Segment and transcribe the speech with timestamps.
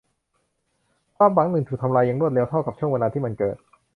[1.17, 3.57] ความหวังหนึ่งถูกทำลายอย่างรวดเร็วเท่ากับช่วงเวลาที่มันเกิด